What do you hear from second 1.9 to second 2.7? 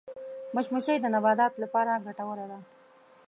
ګټوره ده